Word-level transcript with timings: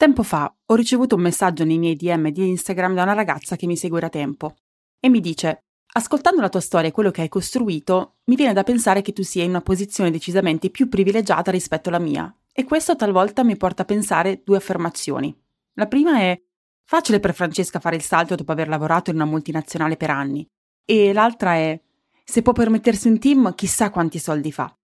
Tempo 0.00 0.22
fa 0.22 0.50
ho 0.64 0.74
ricevuto 0.76 1.16
un 1.16 1.20
messaggio 1.20 1.62
nei 1.62 1.76
miei 1.76 1.94
DM 1.94 2.30
di 2.30 2.48
Instagram 2.48 2.94
da 2.94 3.02
una 3.02 3.12
ragazza 3.12 3.56
che 3.56 3.66
mi 3.66 3.76
segue 3.76 4.00
da 4.00 4.08
tempo 4.08 4.54
e 4.98 5.10
mi 5.10 5.20
dice 5.20 5.64
Ascoltando 5.92 6.40
la 6.40 6.48
tua 6.48 6.62
storia 6.62 6.88
e 6.88 6.90
quello 6.90 7.10
che 7.10 7.20
hai 7.20 7.28
costruito, 7.28 8.14
mi 8.24 8.34
viene 8.34 8.54
da 8.54 8.62
pensare 8.62 9.02
che 9.02 9.12
tu 9.12 9.22
sia 9.22 9.42
in 9.42 9.50
una 9.50 9.60
posizione 9.60 10.10
decisamente 10.10 10.70
più 10.70 10.88
privilegiata 10.88 11.50
rispetto 11.50 11.90
alla 11.90 11.98
mia 11.98 12.34
e 12.50 12.64
questo 12.64 12.96
talvolta 12.96 13.44
mi 13.44 13.58
porta 13.58 13.82
a 13.82 13.84
pensare 13.84 14.40
due 14.42 14.56
affermazioni. 14.56 15.38
La 15.74 15.86
prima 15.86 16.18
è 16.18 16.40
facile 16.82 17.20
per 17.20 17.34
Francesca 17.34 17.78
fare 17.78 17.96
il 17.96 18.02
salto 18.02 18.36
dopo 18.36 18.52
aver 18.52 18.68
lavorato 18.68 19.10
in 19.10 19.16
una 19.16 19.26
multinazionale 19.26 19.98
per 19.98 20.08
anni 20.08 20.48
e 20.82 21.12
l'altra 21.12 21.56
è 21.56 21.78
se 22.24 22.40
può 22.40 22.54
permettersi 22.54 23.06
un 23.06 23.18
team 23.18 23.54
chissà 23.54 23.90
quanti 23.90 24.18
soldi 24.18 24.50
fa. 24.50 24.74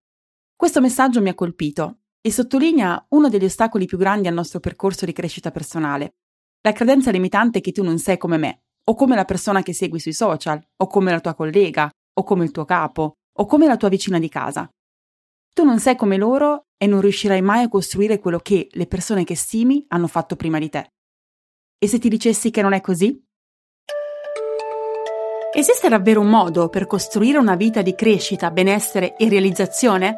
Questo 0.55 0.79
messaggio 0.79 1.23
mi 1.23 1.29
ha 1.29 1.33
colpito 1.33 2.01
e 2.21 2.31
sottolinea 2.31 3.05
uno 3.09 3.29
degli 3.29 3.45
ostacoli 3.45 3.85
più 3.85 3.97
grandi 3.97 4.27
al 4.27 4.33
nostro 4.33 4.59
percorso 4.59 5.05
di 5.05 5.13
crescita 5.13 5.51
personale, 5.51 6.15
la 6.61 6.71
credenza 6.73 7.11
limitante 7.11 7.61
che 7.61 7.71
tu 7.71 7.83
non 7.83 7.99
sei 7.99 8.17
come 8.17 8.37
me, 8.37 8.63
o 8.83 8.95
come 8.95 9.15
la 9.15 9.25
persona 9.25 9.61
che 9.61 9.73
segui 9.73 9.99
sui 9.99 10.13
social, 10.13 10.61
o 10.77 10.87
come 10.87 11.11
la 11.11 11.19
tua 11.19 11.33
collega, 11.33 11.89
o 12.13 12.23
come 12.23 12.43
il 12.43 12.51
tuo 12.51 12.65
capo, 12.65 13.13
o 13.39 13.45
come 13.45 13.67
la 13.67 13.77
tua 13.77 13.89
vicina 13.89 14.19
di 14.19 14.29
casa. 14.29 14.69
Tu 15.53 15.63
non 15.63 15.79
sei 15.79 15.95
come 15.95 16.17
loro 16.17 16.67
e 16.77 16.85
non 16.87 17.01
riuscirai 17.01 17.41
mai 17.41 17.63
a 17.63 17.69
costruire 17.69 18.19
quello 18.19 18.39
che 18.39 18.67
le 18.71 18.87
persone 18.87 19.23
che 19.23 19.35
stimi 19.35 19.85
hanno 19.89 20.07
fatto 20.07 20.35
prima 20.35 20.59
di 20.59 20.69
te. 20.69 20.91
E 21.79 21.87
se 21.87 21.99
ti 21.99 22.09
dicessi 22.09 22.51
che 22.51 22.61
non 22.61 22.73
è 22.73 22.81
così? 22.81 23.23
Esiste 25.53 25.89
davvero 25.89 26.21
un 26.21 26.29
modo 26.29 26.69
per 26.69 26.85
costruire 26.85 27.37
una 27.37 27.55
vita 27.55 27.81
di 27.81 27.95
crescita, 27.95 28.51
benessere 28.51 29.15
e 29.15 29.29
realizzazione? 29.29 30.17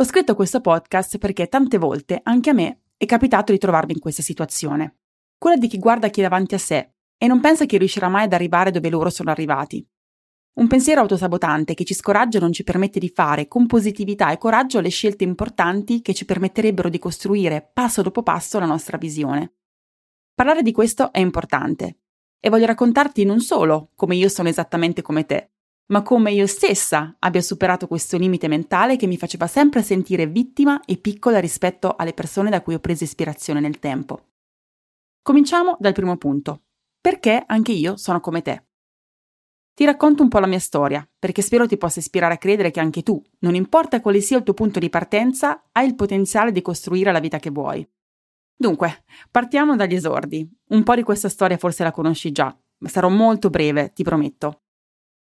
Ho 0.00 0.04
scritto 0.04 0.34
questo 0.34 0.62
podcast 0.62 1.18
perché 1.18 1.48
tante 1.48 1.76
volte 1.76 2.20
anche 2.22 2.48
a 2.48 2.54
me 2.54 2.84
è 2.96 3.04
capitato 3.04 3.52
di 3.52 3.58
trovarmi 3.58 3.92
in 3.92 3.98
questa 3.98 4.22
situazione. 4.22 5.00
Quella 5.36 5.58
di 5.58 5.68
chi 5.68 5.78
guarda 5.78 6.08
chi 6.08 6.20
è 6.20 6.22
davanti 6.22 6.54
a 6.54 6.58
sé 6.58 6.94
e 7.18 7.26
non 7.26 7.40
pensa 7.40 7.66
che 7.66 7.76
riuscirà 7.76 8.08
mai 8.08 8.24
ad 8.24 8.32
arrivare 8.32 8.70
dove 8.70 8.88
loro 8.88 9.10
sono 9.10 9.28
arrivati. 9.28 9.86
Un 10.54 10.68
pensiero 10.68 11.02
autosabotante 11.02 11.74
che 11.74 11.84
ci 11.84 11.92
scoraggia 11.92 12.38
e 12.38 12.40
non 12.40 12.50
ci 12.50 12.64
permette 12.64 12.98
di 12.98 13.10
fare 13.10 13.46
con 13.46 13.66
positività 13.66 14.30
e 14.30 14.38
coraggio 14.38 14.80
le 14.80 14.88
scelte 14.88 15.24
importanti 15.24 16.00
che 16.00 16.14
ci 16.14 16.24
permetterebbero 16.24 16.88
di 16.88 16.98
costruire 16.98 17.70
passo 17.70 18.00
dopo 18.00 18.22
passo 18.22 18.58
la 18.58 18.64
nostra 18.64 18.96
visione. 18.96 19.52
Parlare 20.34 20.62
di 20.62 20.72
questo 20.72 21.12
è 21.12 21.18
importante 21.18 21.98
e 22.40 22.48
voglio 22.48 22.64
raccontarti 22.64 23.26
non 23.26 23.40
solo 23.40 23.90
come 23.96 24.16
io 24.16 24.30
sono 24.30 24.48
esattamente 24.48 25.02
come 25.02 25.26
te, 25.26 25.50
ma 25.90 26.02
come 26.02 26.32
io 26.32 26.46
stessa 26.46 27.16
abbia 27.18 27.42
superato 27.42 27.86
questo 27.86 28.16
limite 28.16 28.48
mentale 28.48 28.96
che 28.96 29.06
mi 29.06 29.16
faceva 29.16 29.46
sempre 29.46 29.82
sentire 29.82 30.26
vittima 30.26 30.80
e 30.84 30.96
piccola 30.96 31.38
rispetto 31.38 31.94
alle 31.96 32.12
persone 32.12 32.50
da 32.50 32.62
cui 32.62 32.74
ho 32.74 32.80
preso 32.80 33.04
ispirazione 33.04 33.60
nel 33.60 33.78
tempo. 33.78 34.28
Cominciamo 35.22 35.76
dal 35.78 35.92
primo 35.92 36.16
punto. 36.16 36.62
Perché 37.00 37.42
anche 37.46 37.72
io 37.72 37.96
sono 37.96 38.20
come 38.20 38.42
te? 38.42 38.64
Ti 39.74 39.84
racconto 39.84 40.22
un 40.22 40.28
po' 40.28 40.38
la 40.38 40.46
mia 40.46 40.58
storia, 40.58 41.08
perché 41.18 41.40
spero 41.40 41.66
ti 41.66 41.78
possa 41.78 42.00
ispirare 42.00 42.34
a 42.34 42.38
credere 42.38 42.70
che 42.70 42.80
anche 42.80 43.02
tu, 43.02 43.22
non 43.40 43.54
importa 43.54 44.00
quale 44.00 44.20
sia 44.20 44.36
il 44.36 44.42
tuo 44.42 44.52
punto 44.52 44.78
di 44.78 44.90
partenza, 44.90 45.68
hai 45.72 45.86
il 45.86 45.94
potenziale 45.94 46.52
di 46.52 46.60
costruire 46.60 47.12
la 47.12 47.20
vita 47.20 47.38
che 47.38 47.50
vuoi. 47.50 47.88
Dunque, 48.54 49.04
partiamo 49.30 49.76
dagli 49.76 49.94
esordi. 49.94 50.46
Un 50.68 50.82
po' 50.82 50.94
di 50.94 51.02
questa 51.02 51.30
storia 51.30 51.56
forse 51.56 51.82
la 51.82 51.92
conosci 51.92 52.30
già, 52.30 52.54
ma 52.78 52.88
sarò 52.88 53.08
molto 53.08 53.48
breve, 53.48 53.92
ti 53.94 54.02
prometto. 54.02 54.64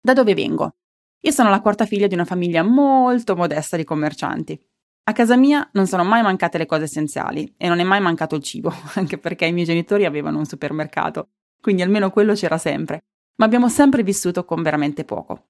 Da 0.03 0.15
dove 0.15 0.33
vengo? 0.33 0.77
Io 1.21 1.31
sono 1.31 1.51
la 1.51 1.61
quarta 1.61 1.85
figlia 1.85 2.07
di 2.07 2.15
una 2.15 2.25
famiglia 2.25 2.63
molto 2.63 3.37
modesta 3.37 3.77
di 3.77 3.85
commercianti. 3.85 4.59
A 5.05 5.13
casa 5.13 5.37
mia 5.37 5.69
non 5.73 5.87
sono 5.87 6.05
mai 6.05 6.23
mancate 6.23 6.57
le 6.57 6.65
cose 6.65 6.85
essenziali 6.85 7.53
e 7.59 7.69
non 7.69 7.81
è 7.81 7.83
mai 7.83 8.01
mancato 8.01 8.35
il 8.35 8.43
cibo, 8.43 8.73
anche 8.97 9.19
perché 9.19 9.45
i 9.45 9.53
miei 9.53 9.67
genitori 9.67 10.07
avevano 10.07 10.39
un 10.39 10.47
supermercato, 10.47 11.29
quindi 11.61 11.83
almeno 11.83 12.11
quello 12.11 12.33
c'era 12.33 12.57
sempre, 12.57 13.05
ma 13.37 13.45
abbiamo 13.45 13.69
sempre 13.69 14.03
vissuto 14.03 14.47
con 14.47 14.63
veramente 14.63 15.05
poco. 15.05 15.49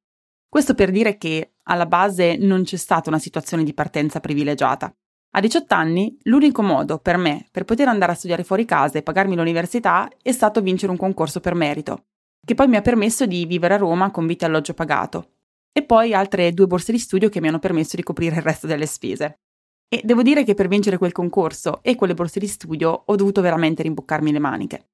Questo 0.49 0.75
per 0.75 0.91
dire 0.91 1.17
che 1.17 1.53
alla 1.65 1.87
base 1.87 2.37
non 2.37 2.65
c'è 2.65 2.77
stata 2.77 3.09
una 3.09 3.21
situazione 3.21 3.63
di 3.63 3.73
partenza 3.73 4.19
privilegiata. 4.19 4.93
A 5.35 5.41
18 5.41 5.73
anni 5.75 6.19
l'unico 6.23 6.63
modo 6.63 6.99
per 6.99 7.19
me 7.19 7.47
per 7.53 7.63
poter 7.63 7.87
andare 7.87 8.11
a 8.11 8.17
studiare 8.17 8.43
fuori 8.43 8.65
casa 8.65 8.99
e 8.99 9.05
pagarmi 9.05 9.37
l'università 9.37 10.11
è 10.21 10.33
stato 10.33 10.61
vincere 10.61 10.91
un 10.91 10.99
concorso 10.99 11.39
per 11.39 11.55
merito 11.55 12.07
che 12.51 12.57
poi 12.57 12.67
mi 12.67 12.75
ha 12.75 12.83
permesso 12.83 13.27
di 13.27 13.47
vivere 13.47 13.75
a 13.75 13.77
Roma 13.77 14.11
con 14.11 14.27
vita 14.27 14.45
e 14.45 14.49
alloggio 14.49 14.75
pagato, 14.75 15.35
e 15.71 15.85
poi 15.85 16.13
altre 16.13 16.53
due 16.53 16.67
borse 16.67 16.91
di 16.91 16.99
studio 16.99 17.29
che 17.29 17.41
mi 17.41 17.47
hanno 17.47 17.61
permesso 17.61 17.95
di 17.95 18.03
coprire 18.03 18.35
il 18.35 18.43
resto 18.43 18.67
delle 18.67 18.87
spese. 18.87 19.43
E 19.89 20.01
devo 20.03 20.23
dire 20.23 20.43
che 20.43 20.55
per 20.55 20.67
vincere 20.67 20.99
quel 20.99 21.13
concorso 21.13 21.79
e 21.81 21.95
quelle 21.95 22.15
borse 22.15 22.41
di 22.41 22.49
studio 22.49 23.05
ho 23.07 23.15
dovuto 23.15 23.41
veramente 23.41 23.85
rimboccarmi 23.85 24.33
le 24.33 24.41
maniche. 24.41 24.89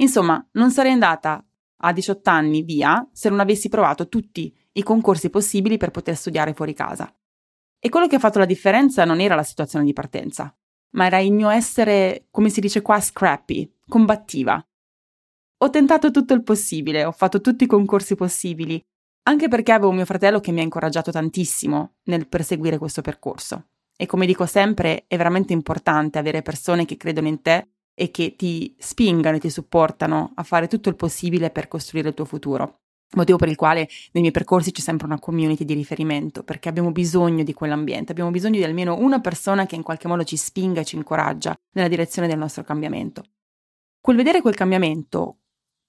Insomma, 0.00 0.44
non 0.54 0.72
sarei 0.72 0.90
andata 0.90 1.46
a 1.84 1.92
18 1.92 2.28
anni 2.28 2.62
via 2.62 3.08
se 3.12 3.28
non 3.28 3.38
avessi 3.38 3.68
provato 3.68 4.08
tutti 4.08 4.52
i 4.72 4.82
concorsi 4.82 5.30
possibili 5.30 5.76
per 5.76 5.92
poter 5.92 6.16
studiare 6.16 6.52
fuori 6.52 6.74
casa. 6.74 7.14
E 7.78 7.88
quello 7.90 8.08
che 8.08 8.16
ha 8.16 8.18
fatto 8.18 8.40
la 8.40 8.44
differenza 8.44 9.04
non 9.04 9.20
era 9.20 9.36
la 9.36 9.44
situazione 9.44 9.84
di 9.84 9.92
partenza, 9.92 10.52
ma 10.94 11.06
era 11.06 11.20
il 11.20 11.32
mio 11.32 11.48
essere, 11.48 12.26
come 12.32 12.48
si 12.48 12.60
dice 12.60 12.82
qua, 12.82 13.00
scrappy, 13.00 13.72
combattiva, 13.86 14.60
ho 15.62 15.70
tentato 15.70 16.10
tutto 16.10 16.34
il 16.34 16.42
possibile, 16.42 17.04
ho 17.04 17.12
fatto 17.12 17.40
tutti 17.40 17.62
i 17.64 17.68
concorsi 17.68 18.16
possibili, 18.16 18.84
anche 19.28 19.46
perché 19.46 19.70
avevo 19.70 19.92
mio 19.92 20.04
fratello 20.04 20.40
che 20.40 20.50
mi 20.50 20.58
ha 20.58 20.64
incoraggiato 20.64 21.12
tantissimo 21.12 21.98
nel 22.06 22.26
perseguire 22.26 22.78
questo 22.78 23.00
percorso. 23.00 23.66
E 23.96 24.06
come 24.06 24.26
dico 24.26 24.44
sempre, 24.44 25.04
è 25.06 25.16
veramente 25.16 25.52
importante 25.52 26.18
avere 26.18 26.42
persone 26.42 26.84
che 26.84 26.96
credono 26.96 27.28
in 27.28 27.42
te 27.42 27.68
e 27.94 28.10
che 28.10 28.34
ti 28.34 28.74
spingano 28.76 29.36
e 29.36 29.38
ti 29.40 29.50
supportano 29.50 30.32
a 30.34 30.42
fare 30.42 30.66
tutto 30.66 30.88
il 30.88 30.96
possibile 30.96 31.50
per 31.50 31.68
costruire 31.68 32.08
il 32.08 32.14
tuo 32.14 32.24
futuro. 32.24 32.80
Motivo 33.14 33.38
per 33.38 33.48
il 33.48 33.56
quale 33.56 33.88
nei 34.12 34.22
miei 34.22 34.32
percorsi 34.32 34.72
c'è 34.72 34.80
sempre 34.80 35.06
una 35.06 35.20
community 35.20 35.64
di 35.64 35.74
riferimento, 35.74 36.42
perché 36.42 36.68
abbiamo 36.68 36.90
bisogno 36.90 37.44
di 37.44 37.52
quell'ambiente, 37.52 38.10
abbiamo 38.10 38.32
bisogno 38.32 38.56
di 38.56 38.64
almeno 38.64 38.98
una 38.98 39.20
persona 39.20 39.66
che 39.66 39.76
in 39.76 39.82
qualche 39.82 40.08
modo 40.08 40.24
ci 40.24 40.36
spinga 40.36 40.80
e 40.80 40.84
ci 40.84 40.96
incoraggia 40.96 41.56
nella 41.74 41.86
direzione 41.86 42.26
del 42.26 42.38
nostro 42.38 42.64
cambiamento. 42.64 43.22
Quel 44.00 44.16
vedere 44.16 44.40
quel 44.40 44.56
cambiamento 44.56 45.36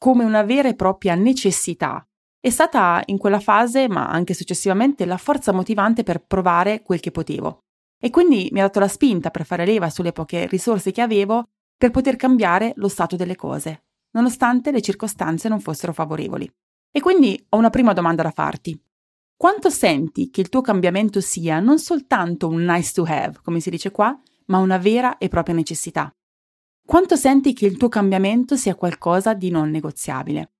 come 0.03 0.25
una 0.25 0.43
vera 0.43 0.67
e 0.67 0.75
propria 0.75 1.15
necessità. 1.15 2.05
È 2.37 2.49
stata 2.49 3.01
in 3.05 3.17
quella 3.17 3.39
fase, 3.39 3.87
ma 3.87 4.09
anche 4.09 4.33
successivamente, 4.33 5.05
la 5.05 5.15
forza 5.15 5.53
motivante 5.53 6.03
per 6.03 6.25
provare 6.25 6.81
quel 6.81 6.99
che 6.99 7.09
potevo. 7.09 7.59
E 7.97 8.09
quindi 8.09 8.49
mi 8.51 8.59
ha 8.59 8.63
dato 8.63 8.81
la 8.81 8.89
spinta 8.89 9.31
per 9.31 9.45
fare 9.45 9.63
leva 9.65 9.89
sulle 9.89 10.11
poche 10.11 10.45
risorse 10.47 10.91
che 10.91 10.99
avevo 10.99 11.45
per 11.77 11.91
poter 11.91 12.17
cambiare 12.17 12.73
lo 12.75 12.89
stato 12.89 13.15
delle 13.15 13.37
cose, 13.37 13.85
nonostante 14.11 14.71
le 14.71 14.81
circostanze 14.81 15.47
non 15.47 15.61
fossero 15.61 15.93
favorevoli. 15.93 16.51
E 16.91 16.99
quindi 16.99 17.41
ho 17.47 17.57
una 17.57 17.69
prima 17.69 17.93
domanda 17.93 18.23
da 18.23 18.31
farti. 18.31 18.77
Quanto 19.37 19.69
senti 19.69 20.29
che 20.31 20.41
il 20.41 20.49
tuo 20.49 20.59
cambiamento 20.59 21.21
sia 21.21 21.61
non 21.61 21.79
soltanto 21.79 22.49
un 22.49 22.65
nice 22.65 22.91
to 22.91 23.05
have, 23.07 23.39
come 23.41 23.61
si 23.61 23.69
dice 23.69 23.89
qua, 23.91 24.13
ma 24.47 24.57
una 24.57 24.77
vera 24.77 25.17
e 25.17 25.29
propria 25.29 25.55
necessità? 25.55 26.13
Quanto 26.85 27.15
senti 27.15 27.53
che 27.53 27.65
il 27.65 27.77
tuo 27.77 27.87
cambiamento 27.87 28.57
sia 28.57 28.75
qualcosa 28.75 29.33
di 29.33 29.49
non 29.49 29.69
negoziabile? 29.69 30.51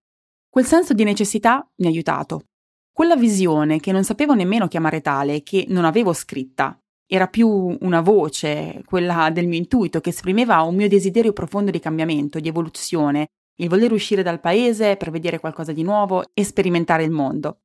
Quel 0.49 0.65
senso 0.65 0.93
di 0.93 1.03
necessità 1.03 1.69
mi 1.75 1.87
ha 1.87 1.89
aiutato. 1.89 2.45
Quella 2.91 3.17
visione 3.17 3.79
che 3.79 3.91
non 3.91 4.05
sapevo 4.05 4.33
nemmeno 4.33 4.67
chiamare 4.69 5.01
tale, 5.01 5.43
che 5.43 5.65
non 5.67 5.83
avevo 5.83 6.13
scritta, 6.13 6.79
era 7.05 7.27
più 7.27 7.75
una 7.81 7.99
voce, 8.01 8.81
quella 8.85 9.29
del 9.31 9.47
mio 9.47 9.57
intuito, 9.57 9.99
che 9.99 10.11
esprimeva 10.11 10.61
un 10.61 10.75
mio 10.75 10.87
desiderio 10.87 11.33
profondo 11.33 11.71
di 11.71 11.79
cambiamento, 11.79 12.39
di 12.39 12.47
evoluzione, 12.47 13.27
il 13.57 13.67
voler 13.67 13.91
uscire 13.91 14.23
dal 14.23 14.39
paese 14.39 14.95
per 14.95 15.11
vedere 15.11 15.39
qualcosa 15.39 15.73
di 15.73 15.83
nuovo 15.83 16.23
e 16.33 16.43
sperimentare 16.45 17.03
il 17.03 17.11
mondo. 17.11 17.59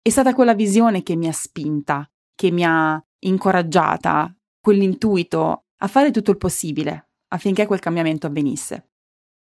È 0.00 0.08
stata 0.08 0.32
quella 0.32 0.54
visione 0.54 1.02
che 1.02 1.16
mi 1.16 1.26
ha 1.26 1.32
spinta, 1.32 2.08
che 2.34 2.52
mi 2.52 2.64
ha 2.64 3.02
incoraggiata, 3.24 4.32
quell'intuito 4.60 5.64
a 5.78 5.86
fare 5.88 6.12
tutto 6.12 6.30
il 6.30 6.38
possibile 6.38 7.05
affinché 7.36 7.66
quel 7.66 7.78
cambiamento 7.78 8.26
avvenisse. 8.26 8.88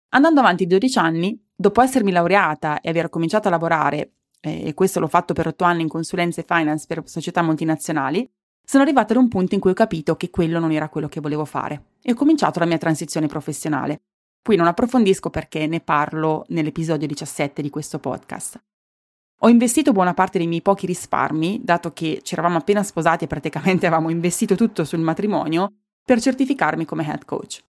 Andando 0.09 0.39
avanti 0.39 0.65
12 0.65 0.97
anni, 0.97 1.47
dopo 1.55 1.81
essermi 1.81 2.11
laureata 2.11 2.81
e 2.81 2.89
aver 2.89 3.09
cominciato 3.09 3.47
a 3.47 3.51
lavorare, 3.51 4.13
e 4.39 4.73
questo 4.73 4.99
l'ho 4.99 5.07
fatto 5.07 5.33
per 5.33 5.47
8 5.47 5.63
anni 5.63 5.83
in 5.83 5.87
consulenza 5.87 6.41
e 6.41 6.45
finance 6.47 6.85
per 6.87 7.03
società 7.05 7.41
multinazionali, 7.41 8.29
sono 8.63 8.83
arrivata 8.83 9.13
ad 9.13 9.19
un 9.19 9.27
punto 9.27 9.55
in 9.55 9.61
cui 9.61 9.71
ho 9.71 9.75
capito 9.75 10.15
che 10.15 10.29
quello 10.29 10.59
non 10.59 10.71
era 10.71 10.89
quello 10.89 11.07
che 11.07 11.19
volevo 11.19 11.45
fare 11.45 11.91
e 12.01 12.11
ho 12.11 12.15
cominciato 12.15 12.59
la 12.59 12.65
mia 12.65 12.77
transizione 12.77 13.27
professionale. 13.27 14.01
Qui 14.41 14.55
non 14.55 14.67
approfondisco 14.67 15.29
perché 15.29 15.67
ne 15.67 15.81
parlo 15.81 16.45
nell'episodio 16.49 17.05
17 17.05 17.61
di 17.61 17.69
questo 17.69 17.99
podcast. 17.99 18.61
Ho 19.43 19.49
investito 19.49 19.91
buona 19.91 20.13
parte 20.13 20.37
dei 20.37 20.47
miei 20.47 20.61
pochi 20.61 20.85
risparmi, 20.85 21.61
dato 21.63 21.93
che 21.93 22.21
ci 22.23 22.33
eravamo 22.33 22.57
appena 22.57 22.83
sposati 22.83 23.23
e 23.23 23.27
praticamente 23.27 23.85
avevamo 23.87 24.09
investito 24.09 24.55
tutto 24.55 24.83
sul 24.83 24.99
matrimonio, 24.99 25.73
per 26.03 26.19
certificarmi 26.19 26.85
come 26.85 27.05
head 27.05 27.25
coach. 27.25 27.63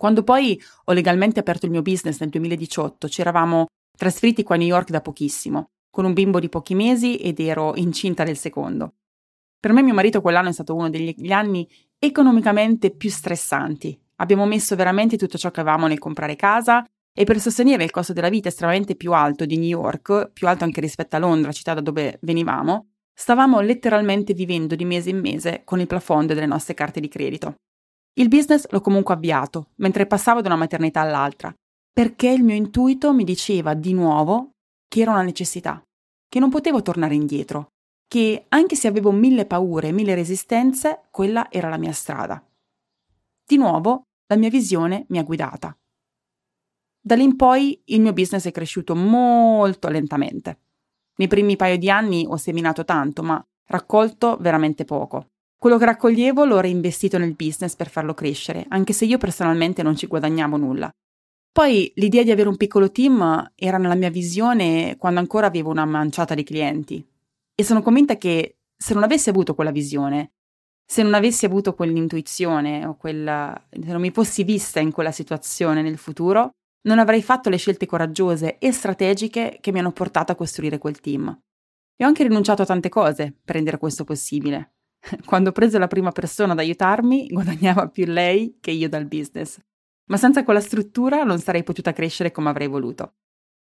Quando 0.00 0.22
poi 0.22 0.58
ho 0.84 0.92
legalmente 0.92 1.40
aperto 1.40 1.66
il 1.66 1.72
mio 1.72 1.82
business 1.82 2.20
nel 2.20 2.30
2018, 2.30 3.06
ci 3.08 3.20
eravamo 3.20 3.66
trasferiti 3.94 4.42
qua 4.42 4.54
a 4.54 4.58
New 4.58 4.66
York 4.66 4.88
da 4.88 5.02
pochissimo, 5.02 5.66
con 5.90 6.06
un 6.06 6.14
bimbo 6.14 6.40
di 6.40 6.48
pochi 6.48 6.74
mesi 6.74 7.16
ed 7.16 7.38
ero 7.38 7.76
incinta 7.76 8.24
del 8.24 8.38
secondo. 8.38 8.94
Per 9.60 9.72
me 9.74 9.82
mio 9.82 9.92
marito 9.92 10.22
quell'anno 10.22 10.48
è 10.48 10.52
stato 10.52 10.74
uno 10.74 10.88
degli 10.88 11.32
anni 11.32 11.68
economicamente 11.98 12.90
più 12.90 13.10
stressanti, 13.10 14.00
Abbiamo 14.20 14.44
messo 14.44 14.76
veramente 14.76 15.16
tutto 15.16 15.38
ciò 15.38 15.50
che 15.50 15.60
avevamo 15.60 15.86
nel 15.86 15.98
comprare 15.98 16.36
casa 16.36 16.86
e 17.12 17.24
per 17.24 17.40
sostenere 17.40 17.84
il 17.84 17.90
costo 17.90 18.12
della 18.12 18.28
vita 18.28 18.48
estremamente 18.48 18.94
più 18.94 19.12
alto 19.12 19.46
di 19.46 19.56
New 19.56 19.68
York, 19.68 20.30
più 20.32 20.46
alto 20.46 20.64
anche 20.64 20.80
rispetto 20.80 21.16
a 21.16 21.18
Londra, 21.18 21.52
città 21.52 21.72
da 21.74 21.80
dove 21.80 22.18
venivamo, 22.20 22.90
stavamo 23.14 23.60
letteralmente 23.60 24.34
vivendo 24.34 24.74
di 24.74 24.84
mese 24.84 25.10
in 25.10 25.20
mese 25.20 25.62
con 25.64 25.80
il 25.80 25.86
plafond 25.86 26.32
delle 26.32 26.46
nostre 26.46 26.74
carte 26.74 27.00
di 27.00 27.08
credito. 27.08 27.54
Il 28.14 28.28
business 28.28 28.66
l'ho 28.70 28.80
comunque 28.80 29.14
avviato, 29.14 29.68
mentre 29.76 30.06
passavo 30.06 30.40
da 30.40 30.48
una 30.48 30.56
maternità 30.56 31.00
all'altra, 31.00 31.54
perché 31.92 32.28
il 32.28 32.42
mio 32.42 32.54
intuito 32.54 33.12
mi 33.12 33.24
diceva 33.24 33.74
di 33.74 33.92
nuovo 33.92 34.52
che 34.88 35.00
era 35.00 35.12
una 35.12 35.22
necessità, 35.22 35.82
che 36.28 36.38
non 36.38 36.50
potevo 36.50 36.82
tornare 36.82 37.14
indietro, 37.14 37.68
che 38.08 38.46
anche 38.48 38.74
se 38.74 38.88
avevo 38.88 39.12
mille 39.12 39.46
paure 39.46 39.88
e 39.88 39.92
mille 39.92 40.14
resistenze, 40.14 41.02
quella 41.10 41.50
era 41.50 41.68
la 41.68 41.78
mia 41.78 41.92
strada. 41.92 42.44
Di 43.46 43.56
nuovo 43.56 44.02
la 44.26 44.36
mia 44.36 44.48
visione 44.48 45.06
mi 45.08 45.18
ha 45.18 45.22
guidata. 45.22 45.76
Da 47.02 47.14
lì 47.14 47.22
in 47.22 47.36
poi 47.36 47.80
il 47.86 48.00
mio 48.00 48.12
business 48.12 48.46
è 48.46 48.50
cresciuto 48.50 48.94
molto 48.94 49.88
lentamente. 49.88 50.58
Nei 51.16 51.28
primi 51.28 51.56
paio 51.56 51.78
di 51.78 51.88
anni 51.90 52.26
ho 52.26 52.36
seminato 52.36 52.84
tanto, 52.84 53.22
ma 53.22 53.42
raccolto 53.66 54.36
veramente 54.38 54.84
poco. 54.84 55.29
Quello 55.60 55.76
che 55.76 55.84
raccoglievo 55.84 56.46
l'ho 56.46 56.58
reinvestito 56.58 57.18
nel 57.18 57.34
business 57.34 57.76
per 57.76 57.90
farlo 57.90 58.14
crescere, 58.14 58.64
anche 58.70 58.94
se 58.94 59.04
io 59.04 59.18
personalmente 59.18 59.82
non 59.82 59.94
ci 59.94 60.06
guadagnavo 60.06 60.56
nulla. 60.56 60.90
Poi 61.52 61.92
l'idea 61.96 62.22
di 62.22 62.30
avere 62.30 62.48
un 62.48 62.56
piccolo 62.56 62.90
team 62.90 63.52
era 63.54 63.76
nella 63.76 63.94
mia 63.94 64.08
visione 64.08 64.96
quando 64.96 65.20
ancora 65.20 65.48
avevo 65.48 65.68
una 65.68 65.84
manciata 65.84 66.34
di 66.34 66.44
clienti. 66.44 67.06
E 67.54 67.62
sono 67.62 67.82
convinta 67.82 68.16
che 68.16 68.56
se 68.74 68.94
non 68.94 69.02
avessi 69.02 69.28
avuto 69.28 69.54
quella 69.54 69.70
visione, 69.70 70.30
se 70.82 71.02
non 71.02 71.12
avessi 71.12 71.44
avuto 71.44 71.74
quell'intuizione 71.74 72.86
o 72.86 72.96
quella, 72.96 73.62
se 73.68 73.92
non 73.92 74.00
mi 74.00 74.12
fossi 74.12 74.44
vista 74.44 74.80
in 74.80 74.92
quella 74.92 75.12
situazione 75.12 75.82
nel 75.82 75.98
futuro, 75.98 76.52
non 76.88 76.98
avrei 76.98 77.22
fatto 77.22 77.50
le 77.50 77.58
scelte 77.58 77.84
coraggiose 77.84 78.56
e 78.56 78.72
strategiche 78.72 79.58
che 79.60 79.72
mi 79.72 79.80
hanno 79.80 79.92
portato 79.92 80.32
a 80.32 80.36
costruire 80.36 80.78
quel 80.78 81.00
team. 81.00 81.38
E 81.96 82.02
ho 82.02 82.06
anche 82.06 82.22
rinunciato 82.22 82.62
a 82.62 82.66
tante 82.66 82.88
cose 82.88 83.34
per 83.44 83.56
rendere 83.56 83.76
questo 83.76 84.04
possibile. 84.04 84.76
Quando 85.24 85.50
ho 85.50 85.52
preso 85.52 85.78
la 85.78 85.86
prima 85.86 86.12
persona 86.12 86.52
ad 86.52 86.58
aiutarmi, 86.58 87.28
guadagnava 87.32 87.88
più 87.88 88.04
lei 88.06 88.58
che 88.60 88.70
io 88.70 88.88
dal 88.88 89.06
business. 89.06 89.58
Ma 90.06 90.16
senza 90.16 90.44
quella 90.44 90.60
struttura 90.60 91.22
non 91.22 91.38
sarei 91.38 91.62
potuta 91.62 91.92
crescere 91.92 92.32
come 92.32 92.48
avrei 92.48 92.66
voluto. 92.66 93.14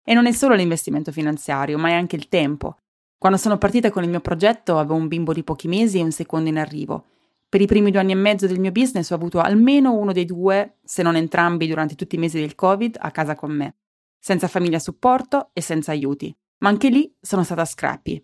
E 0.03 0.13
non 0.13 0.25
è 0.25 0.31
solo 0.31 0.55
l'investimento 0.55 1.11
finanziario, 1.11 1.77
ma 1.77 1.89
è 1.89 1.93
anche 1.93 2.15
il 2.15 2.29
tempo. 2.29 2.77
Quando 3.17 3.37
sono 3.37 3.57
partita 3.57 3.89
con 3.89 4.03
il 4.03 4.09
mio 4.09 4.21
progetto 4.21 4.77
avevo 4.77 4.95
un 4.95 5.07
bimbo 5.07 5.33
di 5.33 5.43
pochi 5.43 5.67
mesi 5.67 5.99
e 5.99 6.03
un 6.03 6.11
secondo 6.11 6.49
in 6.49 6.57
arrivo 6.57 7.05
per 7.49 7.61
i 7.61 7.65
primi 7.65 7.91
due 7.91 8.01
anni 8.01 8.11
e 8.11 8.15
mezzo 8.15 8.45
del 8.45 8.59
mio 8.59 8.71
business 8.71 9.09
ho 9.11 9.15
avuto 9.15 9.39
almeno 9.39 9.93
uno 9.93 10.11
dei 10.11 10.25
due, 10.25 10.79
se 10.83 11.01
non 11.01 11.15
entrambi 11.15 11.67
durante 11.67 11.95
tutti 11.95 12.15
i 12.15 12.19
mesi 12.19 12.39
del 12.39 12.55
Covid, 12.55 12.97
a 12.99 13.11
casa 13.11 13.35
con 13.35 13.51
me, 13.51 13.75
senza 14.19 14.47
famiglia 14.47 14.77
a 14.77 14.81
supporto 14.81 15.51
e 15.53 15.61
senza 15.61 15.91
aiuti. 15.91 16.35
Ma 16.59 16.69
anche 16.69 16.89
lì 16.89 17.13
sono 17.21 17.43
stata 17.43 17.63
scrappy. 17.63 18.23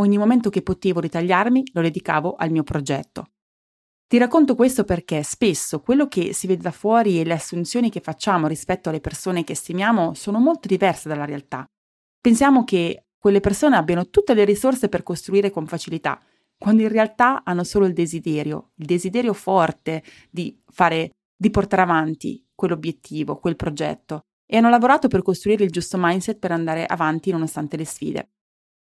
Ogni 0.00 0.16
momento 0.16 0.48
che 0.48 0.62
potevo 0.62 0.98
ritagliarmi 0.98 1.62
lo 1.74 1.82
dedicavo 1.82 2.34
al 2.34 2.50
mio 2.50 2.62
progetto. 2.62 3.32
Ti 4.06 4.16
racconto 4.16 4.54
questo 4.54 4.84
perché 4.84 5.22
spesso 5.22 5.80
quello 5.80 6.08
che 6.08 6.32
si 6.32 6.46
vede 6.46 6.62
da 6.62 6.70
fuori 6.70 7.20
e 7.20 7.24
le 7.24 7.34
assunzioni 7.34 7.90
che 7.90 8.00
facciamo 8.00 8.46
rispetto 8.46 8.88
alle 8.88 9.00
persone 9.00 9.44
che 9.44 9.54
stimiamo 9.54 10.14
sono 10.14 10.38
molto 10.38 10.68
diverse 10.68 11.06
dalla 11.06 11.26
realtà. 11.26 11.66
Pensiamo 12.18 12.64
che 12.64 13.04
quelle 13.18 13.40
persone 13.40 13.76
abbiano 13.76 14.08
tutte 14.08 14.32
le 14.32 14.44
risorse 14.44 14.88
per 14.88 15.02
costruire 15.02 15.50
con 15.50 15.66
facilità, 15.66 16.18
quando 16.58 16.80
in 16.80 16.88
realtà 16.88 17.44
hanno 17.44 17.62
solo 17.62 17.84
il 17.84 17.92
desiderio, 17.92 18.70
il 18.76 18.86
desiderio 18.86 19.34
forte 19.34 20.02
di 20.30 20.58
fare, 20.66 21.10
di 21.36 21.50
portare 21.50 21.82
avanti 21.82 22.42
quell'obiettivo, 22.54 23.38
quel 23.38 23.54
progetto 23.54 24.22
e 24.46 24.56
hanno 24.56 24.70
lavorato 24.70 25.08
per 25.08 25.20
costruire 25.20 25.62
il 25.62 25.70
giusto 25.70 25.98
mindset 26.00 26.38
per 26.38 26.52
andare 26.52 26.86
avanti 26.86 27.30
nonostante 27.30 27.76
le 27.76 27.84
sfide. 27.84 28.30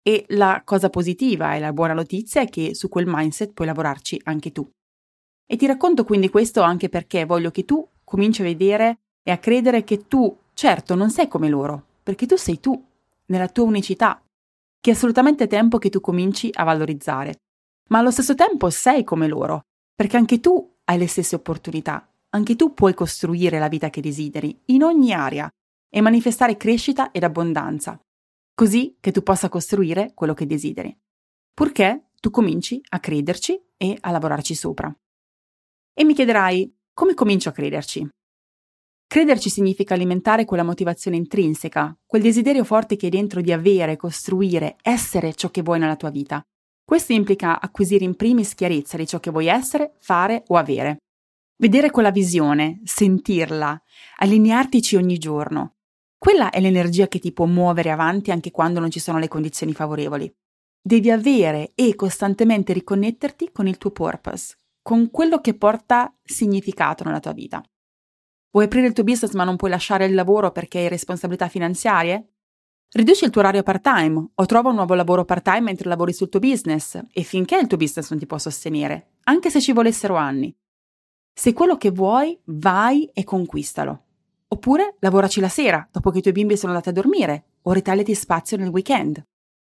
E 0.08 0.26
la 0.30 0.62
cosa 0.64 0.90
positiva 0.90 1.56
e 1.56 1.60
la 1.60 1.74
buona 1.74 1.94
notizia 1.94 2.42
è 2.42 2.48
che 2.48 2.74
su 2.76 2.88
quel 2.88 3.08
mindset 3.08 3.52
puoi 3.52 3.68
lavorarci 3.68 4.22
anche 4.24 4.54
tu. 4.54 4.66
E 5.46 5.56
ti 5.58 5.66
racconto 5.66 6.06
quindi 6.06 6.30
questo 6.30 6.62
anche 6.62 6.88
perché 6.88 7.26
voglio 7.26 7.52
che 7.52 7.66
tu 7.66 7.86
cominci 8.04 8.42
a 8.42 8.46
vedere 8.46 9.00
e 9.22 9.32
a 9.32 9.38
credere 9.38 9.84
che 9.84 10.08
tu, 10.08 10.34
certo, 10.54 10.96
non 10.96 11.10
sei 11.10 11.28
come 11.28 11.50
loro, 11.50 11.84
perché 12.04 12.26
tu 12.26 12.38
sei 12.38 12.62
tu, 12.62 12.82
nella 13.26 13.50
tua 13.50 13.66
unicità, 13.66 14.22
che 14.80 14.92
è 14.92 14.94
assolutamente 14.94 15.48
tempo 15.48 15.78
che 15.78 15.90
tu 15.90 16.00
cominci 16.00 16.50
a 16.54 16.64
valorizzare 16.64 17.40
ma 17.88 18.00
allo 18.00 18.12
stesso 18.12 18.36
tempo 18.36 18.70
sei 18.70 19.04
come 19.04 19.28
loro, 19.28 19.66
perché 19.96 20.18
anche 20.18 20.40
tu 20.40 20.76
hai 20.86 20.98
le 20.98 21.08
stesse 21.08 21.36
opportunità, 21.36 22.10
anche 22.30 22.56
tu 22.56 22.74
puoi 22.74 22.94
costruire 22.94 23.60
la 23.60 23.68
vita 23.68 23.90
che 23.90 24.02
desideri, 24.02 24.58
in 24.66 24.84
ogni 24.84 25.14
area, 25.14 25.50
e 25.90 26.02
manifestare 26.02 26.58
crescita 26.58 27.12
ed 27.12 27.24
abbondanza, 27.24 28.00
così 28.58 28.98
che 29.00 29.12
tu 29.12 29.22
possa 29.22 29.50
costruire 29.50 30.14
quello 30.16 30.34
che 30.34 30.48
desideri, 30.48 30.98
purché 31.54 32.10
tu 32.20 32.32
cominci 32.32 32.82
a 32.90 33.00
crederci 33.00 33.62
e 33.78 33.96
a 34.00 34.10
lavorarci 34.10 34.56
sopra. 34.56 34.92
E 35.94 36.04
mi 36.04 36.16
chiederai, 36.16 36.76
come 36.92 37.14
comincio 37.14 37.50
a 37.50 37.52
crederci? 37.52 38.10
Crederci 39.06 39.52
significa 39.52 39.94
alimentare 39.94 40.46
quella 40.46 40.64
motivazione 40.64 41.18
intrinseca, 41.18 41.96
quel 42.04 42.24
desiderio 42.24 42.64
forte 42.64 42.96
che 42.96 43.06
hai 43.06 43.12
dentro 43.12 43.42
di 43.42 43.52
avere, 43.52 43.96
costruire, 43.96 44.78
essere 44.82 45.36
ciò 45.36 45.52
che 45.52 45.62
vuoi 45.62 45.78
nella 45.78 45.96
tua 45.96 46.10
vita. 46.10 46.42
Questo 46.84 47.14
implica 47.14 47.62
acquisire 47.62 48.06
in 48.06 48.16
primis 48.16 48.56
chiarezza 48.56 48.98
di 48.98 49.06
ciò 49.06 49.20
che 49.20 49.30
vuoi 49.30 49.46
essere, 49.46 49.94
fare 50.00 50.44
o 50.48 50.56
avere. 50.56 50.98
Vedere 51.58 51.92
quella 51.92 52.12
visione, 52.12 52.82
sentirla, 52.86 53.80
allineartici 54.16 54.96
ogni 54.96 55.20
giorno. 55.20 55.77
Quella 56.20 56.50
è 56.50 56.60
l'energia 56.60 57.08
che 57.08 57.20
ti 57.20 57.32
può 57.32 57.46
muovere 57.46 57.92
avanti 57.92 58.32
anche 58.32 58.50
quando 58.50 58.80
non 58.80 58.90
ci 58.90 59.00
sono 59.00 59.20
le 59.20 59.28
condizioni 59.28 59.74
favorevoli. 59.74 60.34
Devi 60.82 61.12
avere 61.12 61.74
e 61.76 61.94
costantemente 61.96 62.74
riconnetterti 62.74 63.52
con 63.52 63.68
il 63.68 63.78
tuo 63.78 63.92
purpose, 63.92 64.56
con 64.82 65.12
quello 65.12 65.40
che 65.42 65.54
porta 65.54 66.12
significato 66.24 67.04
nella 67.04 67.20
tua 67.20 67.34
vita. 67.34 67.62
Vuoi 68.52 68.66
aprire 68.66 68.88
il 68.88 68.94
tuo 68.94 69.04
business 69.04 69.34
ma 69.34 69.44
non 69.44 69.58
puoi 69.58 69.70
lasciare 69.70 70.06
il 70.06 70.16
lavoro 70.16 70.52
perché 70.52 70.80
hai 70.80 70.88
responsabilità 70.88 71.48
finanziarie? 71.50 72.32
Riduci 72.90 73.26
il 73.26 73.30
tuo 73.30 73.42
orario 73.42 73.62
part-time 73.64 74.30
o 74.34 74.46
trova 74.46 74.70
un 74.70 74.76
nuovo 74.76 74.96
lavoro 74.96 75.26
part-time 75.26 75.62
mentre 75.62 75.90
lavori 75.90 76.14
sul 76.14 76.30
tuo 76.30 76.40
business 76.40 77.00
e 77.12 77.22
finché 77.22 77.58
il 77.58 77.68
tuo 77.68 77.78
business 77.78 78.10
non 78.10 78.18
ti 78.18 78.26
può 78.26 78.38
sostenere, 78.38 79.18
anche 79.26 79.52
se 79.52 79.62
ci 79.62 79.74
volessero 79.74 80.16
anni. 80.16 80.56
Se 81.32 81.54
quello 81.54 81.78
che 81.78 81.92
vuoi, 81.92 82.40
vai 82.46 83.06
e 83.14 83.24
conquistalo. 83.24 84.07
Oppure 84.50 84.96
lavoraci 85.00 85.40
la 85.40 85.50
sera, 85.50 85.88
dopo 85.92 86.10
che 86.10 86.20
i 86.20 86.22
tuoi 86.22 86.34
bimbi 86.34 86.56
sono 86.56 86.72
andati 86.72 86.90
a 86.90 86.94
dormire, 86.94 87.46
o 87.64 87.74
ritagliati 87.74 88.14
spazio 88.14 88.58
nel 88.58 88.70
weekend. 88.70 89.22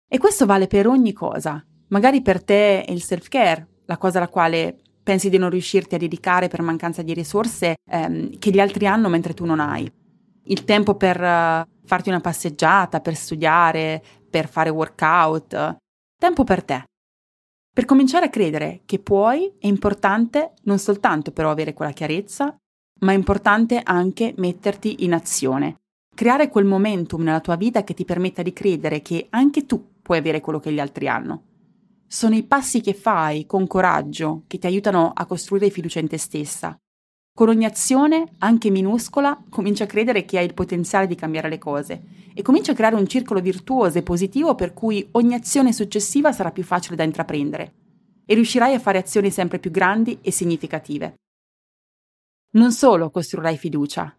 E 0.08 0.18
questo 0.18 0.46
vale 0.46 0.66
per 0.66 0.86
ogni 0.86 1.12
cosa. 1.12 1.64
Magari 1.88 2.22
per 2.22 2.42
te 2.42 2.84
è 2.84 2.90
il 2.90 3.02
self-care, 3.02 3.66
la 3.84 3.98
cosa 3.98 4.18
alla 4.18 4.28
quale 4.28 4.80
pensi 5.02 5.28
di 5.28 5.38
non 5.38 5.50
riuscirti 5.50 5.96
a 5.96 5.98
dedicare 5.98 6.48
per 6.48 6.62
mancanza 6.62 7.02
di 7.02 7.12
risorse 7.12 7.76
ehm, 7.90 8.38
che 8.38 8.50
gli 8.50 8.60
altri 8.60 8.86
hanno 8.86 9.08
mentre 9.08 9.34
tu 9.34 9.44
non 9.44 9.60
hai. 9.60 9.90
Il 10.44 10.64
tempo 10.64 10.94
per 10.94 11.16
uh, 11.20 11.68
farti 11.84 12.08
una 12.08 12.20
passeggiata, 12.20 13.00
per 13.00 13.14
studiare, 13.14 14.02
per 14.28 14.48
fare 14.48 14.70
workout. 14.70 15.76
Tempo 16.16 16.44
per 16.44 16.64
te. 16.64 16.84
Per 17.72 17.84
cominciare 17.84 18.26
a 18.26 18.30
credere 18.30 18.82
che 18.84 18.98
puoi, 18.98 19.52
è 19.58 19.66
importante 19.66 20.54
non 20.64 20.78
soltanto 20.78 21.30
però 21.32 21.50
avere 21.50 21.72
quella 21.72 21.92
chiarezza, 21.92 22.56
ma 23.00 23.12
è 23.12 23.14
importante 23.14 23.80
anche 23.82 24.34
metterti 24.38 25.04
in 25.04 25.12
azione. 25.12 25.76
Creare 26.14 26.48
quel 26.48 26.64
momentum 26.64 27.22
nella 27.22 27.40
tua 27.40 27.56
vita 27.56 27.84
che 27.84 27.94
ti 27.94 28.04
permetta 28.04 28.42
di 28.42 28.52
credere 28.52 29.02
che 29.02 29.26
anche 29.30 29.66
tu 29.66 29.98
puoi 30.02 30.18
avere 30.18 30.40
quello 30.40 30.58
che 30.58 30.72
gli 30.72 30.80
altri 30.80 31.08
hanno. 31.08 31.42
Sono 32.06 32.34
i 32.34 32.42
passi 32.42 32.80
che 32.80 32.94
fai 32.94 33.46
con 33.46 33.66
coraggio 33.66 34.44
che 34.46 34.58
ti 34.58 34.66
aiutano 34.66 35.12
a 35.14 35.26
costruire 35.26 35.70
fiducia 35.70 36.00
in 36.00 36.08
te 36.08 36.18
stessa, 36.18 36.78
con 37.40 37.48
ogni 37.48 37.64
azione, 37.64 38.34
anche 38.40 38.68
minuscola, 38.68 39.42
cominci 39.48 39.82
a 39.82 39.86
credere 39.86 40.26
che 40.26 40.36
hai 40.36 40.44
il 40.44 40.52
potenziale 40.52 41.06
di 41.06 41.14
cambiare 41.14 41.48
le 41.48 41.56
cose 41.56 42.02
e 42.34 42.42
cominci 42.42 42.70
a 42.70 42.74
creare 42.74 42.96
un 42.96 43.06
circolo 43.06 43.40
virtuoso 43.40 43.96
e 43.96 44.02
positivo 44.02 44.54
per 44.54 44.74
cui 44.74 45.08
ogni 45.12 45.32
azione 45.32 45.72
successiva 45.72 46.32
sarà 46.32 46.50
più 46.50 46.62
facile 46.64 46.96
da 46.96 47.02
intraprendere 47.02 47.72
e 48.26 48.34
riuscirai 48.34 48.74
a 48.74 48.78
fare 48.78 48.98
azioni 48.98 49.30
sempre 49.30 49.58
più 49.58 49.70
grandi 49.70 50.18
e 50.20 50.30
significative. 50.30 51.14
Non 52.52 52.72
solo 52.72 53.10
costruirai 53.10 53.56
fiducia, 53.56 54.12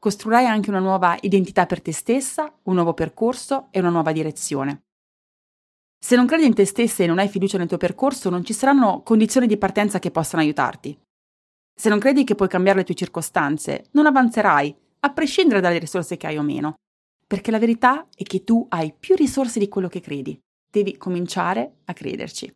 costruirai 0.00 0.46
anche 0.46 0.70
una 0.70 0.80
nuova 0.80 1.16
identità 1.20 1.66
per 1.66 1.80
te 1.80 1.92
stessa, 1.92 2.52
un 2.64 2.74
nuovo 2.74 2.94
percorso 2.94 3.68
e 3.70 3.78
una 3.78 3.90
nuova 3.90 4.10
direzione. 4.10 4.82
Se 5.96 6.16
non 6.16 6.26
credi 6.26 6.46
in 6.46 6.54
te 6.54 6.64
stessa 6.64 7.04
e 7.04 7.06
non 7.06 7.20
hai 7.20 7.28
fiducia 7.28 7.58
nel 7.58 7.68
tuo 7.68 7.76
percorso, 7.76 8.28
non 8.28 8.44
ci 8.44 8.52
saranno 8.52 9.02
condizioni 9.02 9.46
di 9.46 9.56
partenza 9.56 10.00
che 10.00 10.10
possano 10.10 10.42
aiutarti. 10.42 10.98
Se 11.78 11.88
non 11.88 12.00
credi 12.00 12.24
che 12.24 12.34
puoi 12.34 12.48
cambiare 12.48 12.78
le 12.78 12.84
tue 12.84 12.94
circostanze, 12.96 13.86
non 13.92 14.06
avanzerai, 14.06 14.74
a 15.00 15.12
prescindere 15.12 15.60
dalle 15.60 15.78
risorse 15.78 16.16
che 16.16 16.26
hai 16.26 16.38
o 16.38 16.42
meno. 16.42 16.74
Perché 17.24 17.52
la 17.52 17.60
verità 17.60 18.08
è 18.16 18.24
che 18.24 18.42
tu 18.42 18.66
hai 18.68 18.92
più 18.98 19.14
risorse 19.14 19.60
di 19.60 19.68
quello 19.68 19.88
che 19.88 20.00
credi. 20.00 20.36
Devi 20.68 20.96
cominciare 20.96 21.76
a 21.84 21.92
crederci. 21.92 22.52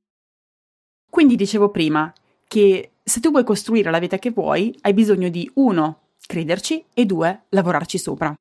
Quindi 1.09 1.37
dicevo 1.37 1.71
prima 1.71 2.13
che 2.47 2.90
se 3.03 3.21
tu 3.21 3.31
vuoi 3.31 3.45
costruire 3.45 3.91
la 3.91 3.99
vita 3.99 4.19
che 4.19 4.31
vuoi, 4.31 4.77
hai 4.83 4.95
bisogno 4.95 5.29
di 5.29 5.51
1. 5.55 6.01
crederci 6.27 6.85
e 6.95 7.07
2. 7.07 7.47
lavorarci 7.49 7.99
sopra. 7.99 8.35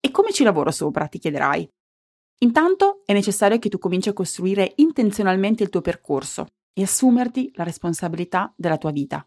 E 0.00 0.10
come 0.10 0.32
ci 0.32 0.44
lavoro 0.44 0.70
sopra, 0.70 1.06
ti 1.06 1.18
chiederai? 1.18 1.68
Intanto 2.40 3.02
è 3.06 3.12
necessario 3.12 3.58
che 3.58 3.68
tu 3.68 3.78
cominci 3.78 4.08
a 4.08 4.12
costruire 4.12 4.72
intenzionalmente 4.76 5.62
il 5.62 5.70
tuo 5.70 5.80
percorso 5.80 6.46
e 6.74 6.82
assumerti 6.82 7.52
la 7.54 7.64
responsabilità 7.64 8.52
della 8.56 8.76
tua 8.76 8.90
vita. 8.90 9.26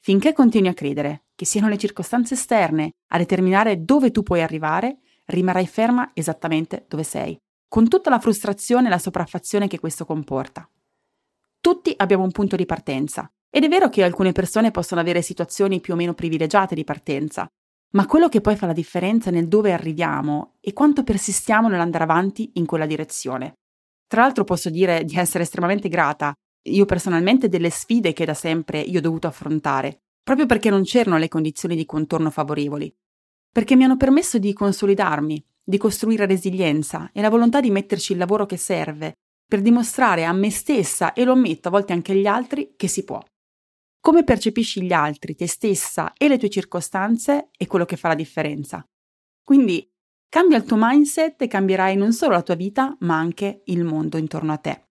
Finché 0.00 0.32
continui 0.32 0.68
a 0.68 0.74
credere 0.74 1.26
che 1.36 1.44
siano 1.44 1.68
le 1.68 1.78
circostanze 1.78 2.34
esterne 2.34 2.90
a 3.12 3.18
determinare 3.18 3.84
dove 3.84 4.10
tu 4.10 4.22
puoi 4.22 4.42
arrivare, 4.42 4.98
rimarrai 5.26 5.66
ferma 5.66 6.10
esattamente 6.14 6.86
dove 6.88 7.04
sei, 7.04 7.38
con 7.68 7.88
tutta 7.88 8.10
la 8.10 8.18
frustrazione 8.18 8.88
e 8.88 8.90
la 8.90 8.98
sopraffazione 8.98 9.68
che 9.68 9.78
questo 9.78 10.04
comporta. 10.04 10.68
Tutti 11.60 11.94
abbiamo 11.96 12.24
un 12.24 12.32
punto 12.32 12.56
di 12.56 12.66
partenza, 12.66 13.30
ed 13.54 13.64
è 13.64 13.68
vero 13.68 13.90
che 13.90 14.02
alcune 14.02 14.32
persone 14.32 14.70
possono 14.70 15.02
avere 15.02 15.20
situazioni 15.20 15.80
più 15.80 15.92
o 15.92 15.96
meno 15.96 16.14
privilegiate 16.14 16.74
di 16.74 16.84
partenza, 16.84 17.46
ma 17.94 18.06
quello 18.06 18.30
che 18.30 18.40
poi 18.40 18.56
fa 18.56 18.64
la 18.64 18.72
differenza 18.72 19.30
nel 19.30 19.46
dove 19.46 19.72
arriviamo 19.72 20.54
è 20.60 20.72
quanto 20.72 21.04
persistiamo 21.04 21.68
nell'andare 21.68 22.04
avanti 22.04 22.52
in 22.54 22.64
quella 22.64 22.86
direzione. 22.86 23.52
Tra 24.06 24.22
l'altro 24.22 24.44
posso 24.44 24.70
dire 24.70 25.04
di 25.04 25.16
essere 25.16 25.44
estremamente 25.44 25.88
grata, 25.88 26.32
io 26.68 26.86
personalmente, 26.86 27.50
delle 27.50 27.68
sfide 27.68 28.14
che 28.14 28.24
da 28.24 28.34
sempre 28.34 28.80
io 28.80 28.98
ho 28.98 29.02
dovuto 29.02 29.26
affrontare, 29.26 29.98
proprio 30.22 30.46
perché 30.46 30.70
non 30.70 30.84
c'erano 30.84 31.18
le 31.18 31.28
condizioni 31.28 31.76
di 31.76 31.84
contorno 31.84 32.30
favorevoli, 32.30 32.90
perché 33.52 33.76
mi 33.76 33.84
hanno 33.84 33.98
permesso 33.98 34.38
di 34.38 34.54
consolidarmi, 34.54 35.44
di 35.62 35.76
costruire 35.76 36.24
resilienza 36.24 37.10
e 37.12 37.20
la 37.20 37.28
volontà 37.28 37.60
di 37.60 37.70
metterci 37.70 38.12
il 38.12 38.18
lavoro 38.18 38.46
che 38.46 38.56
serve 38.56 39.14
per 39.46 39.60
dimostrare 39.60 40.24
a 40.24 40.32
me 40.32 40.50
stessa 40.50 41.12
e 41.12 41.24
lo 41.24 41.32
ammetto 41.32 41.68
a 41.68 41.70
volte 41.70 41.92
anche 41.92 42.12
agli 42.12 42.26
altri 42.26 42.72
che 42.76 42.88
si 42.88 43.04
può. 43.04 43.22
Come 44.04 44.24
percepisci 44.24 44.82
gli 44.82 44.92
altri, 44.92 45.36
te 45.36 45.46
stessa 45.46 46.12
e 46.14 46.26
le 46.26 46.36
tue 46.36 46.48
circostanze 46.48 47.50
è 47.56 47.68
quello 47.68 47.84
che 47.84 47.96
fa 47.96 48.08
la 48.08 48.16
differenza. 48.16 48.84
Quindi 49.44 49.88
cambia 50.28 50.56
il 50.56 50.64
tuo 50.64 50.76
mindset 50.76 51.40
e 51.40 51.46
cambierai 51.46 51.94
non 51.94 52.12
solo 52.12 52.32
la 52.32 52.42
tua 52.42 52.56
vita, 52.56 52.96
ma 53.02 53.16
anche 53.16 53.62
il 53.66 53.84
mondo 53.84 54.16
intorno 54.16 54.52
a 54.52 54.56
te. 54.56 54.88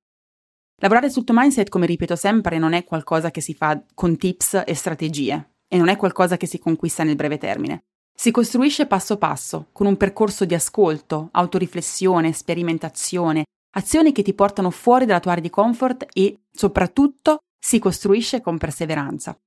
Lavorare 0.77 1.09
sul 1.09 1.25
tuo 1.25 1.35
mindset, 1.37 1.67
come 1.67 1.87
ripeto 1.87 2.15
sempre, 2.15 2.57
non 2.57 2.71
è 2.71 2.85
qualcosa 2.85 3.31
che 3.31 3.41
si 3.41 3.53
fa 3.53 3.83
con 3.93 4.15
tips 4.15 4.63
e 4.65 4.73
strategie 4.75 5.55
e 5.67 5.77
non 5.77 5.89
è 5.89 5.97
qualcosa 5.97 6.37
che 6.37 6.47
si 6.47 6.57
conquista 6.57 7.03
nel 7.03 7.17
breve 7.17 7.37
termine. 7.37 7.83
Si 8.15 8.31
costruisce 8.31 8.87
passo 8.87 9.17
passo, 9.17 9.67
con 9.73 9.87
un 9.87 9.97
percorso 9.97 10.45
di 10.45 10.53
ascolto, 10.53 11.27
autoriflessione, 11.33 12.31
sperimentazione, 12.31 13.43
azioni 13.75 14.13
che 14.13 14.23
ti 14.23 14.33
portano 14.33 14.69
fuori 14.69 15.05
dalla 15.05 15.19
tua 15.19 15.31
area 15.31 15.43
di 15.43 15.49
comfort 15.49 16.05
e, 16.13 16.43
soprattutto, 16.49 17.39
si 17.63 17.77
costruisce 17.77 18.41
con 18.41 18.57
perseveranza. 18.57 19.39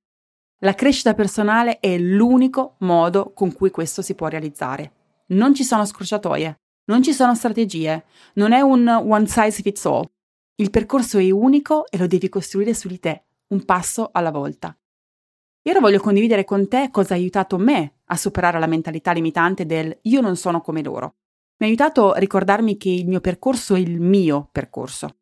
La 0.59 0.73
crescita 0.73 1.13
personale 1.13 1.79
è 1.79 1.97
l'unico 1.97 2.75
modo 2.79 3.33
con 3.33 3.53
cui 3.53 3.71
questo 3.71 4.01
si 4.01 4.15
può 4.15 4.27
realizzare. 4.27 4.93
Non 5.27 5.53
ci 5.53 5.65
sono 5.65 5.85
scorciatoie, 5.85 6.59
non 6.85 7.03
ci 7.03 7.11
sono 7.11 7.35
strategie, 7.35 8.05
non 8.35 8.53
è 8.53 8.61
un 8.61 8.87
one 8.87 9.27
size 9.27 9.61
fits 9.61 9.85
all. 9.85 10.05
Il 10.55 10.69
percorso 10.69 11.17
è 11.17 11.29
unico 11.29 11.85
e 11.89 11.97
lo 11.97 12.07
devi 12.07 12.29
costruire 12.29 12.73
su 12.73 12.87
di 12.87 12.99
te, 12.99 13.25
un 13.47 13.65
passo 13.65 14.09
alla 14.13 14.31
volta. 14.31 14.75
E 15.61 15.69
ora 15.69 15.81
voglio 15.81 15.99
condividere 15.99 16.45
con 16.45 16.69
te 16.69 16.89
cosa 16.91 17.15
ha 17.15 17.17
aiutato 17.17 17.57
me 17.57 17.97
a 18.05 18.15
superare 18.15 18.59
la 18.59 18.67
mentalità 18.67 19.11
limitante 19.11 19.65
del 19.65 19.97
io 20.03 20.21
non 20.21 20.37
sono 20.37 20.61
come 20.61 20.81
loro. 20.81 21.15
Mi 21.57 21.65
ha 21.65 21.69
aiutato 21.69 22.13
a 22.13 22.17
ricordarmi 22.17 22.77
che 22.77 22.89
il 22.89 23.07
mio 23.07 23.19
percorso 23.19 23.75
è 23.75 23.79
il 23.79 23.99
mio 23.99 24.47
percorso 24.53 25.17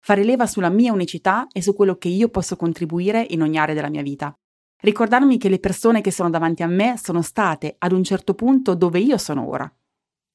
fare 0.00 0.24
leva 0.24 0.46
sulla 0.46 0.68
mia 0.68 0.92
unicità 0.92 1.46
e 1.52 1.62
su 1.62 1.74
quello 1.74 1.96
che 1.96 2.08
io 2.08 2.28
posso 2.28 2.56
contribuire 2.56 3.26
in 3.30 3.42
ogni 3.42 3.58
area 3.58 3.74
della 3.74 3.90
mia 3.90 4.02
vita. 4.02 4.32
Ricordarmi 4.80 5.38
che 5.38 5.48
le 5.48 5.58
persone 5.58 6.00
che 6.00 6.12
sono 6.12 6.30
davanti 6.30 6.62
a 6.62 6.68
me 6.68 6.96
sono 6.96 7.20
state 7.22 7.74
ad 7.78 7.92
un 7.92 8.04
certo 8.04 8.34
punto 8.34 8.74
dove 8.74 9.00
io 9.00 9.18
sono 9.18 9.48
ora. 9.48 9.70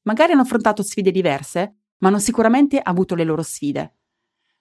Magari 0.04 0.34
hanno 0.34 0.42
affrontato 0.42 0.84
sfide 0.84 1.12
diverse, 1.12 1.78
ma 2.00 2.10
hanno 2.10 2.20
sicuramente 2.20 2.78
avuto 2.80 3.16
le 3.16 3.24
loro 3.24 3.42
sfide. 3.42 4.00